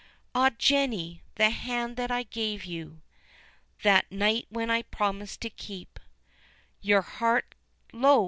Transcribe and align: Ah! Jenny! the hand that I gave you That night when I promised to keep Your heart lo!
Ah! 0.33 0.49
Jenny! 0.57 1.21
the 1.35 1.51
hand 1.51 1.95
that 1.95 2.09
I 2.09 2.23
gave 2.23 2.65
you 2.65 3.03
That 3.83 4.11
night 4.11 4.47
when 4.49 4.71
I 4.71 4.81
promised 4.81 5.41
to 5.41 5.49
keep 5.51 5.99
Your 6.81 7.03
heart 7.03 7.53
lo! 7.93 8.19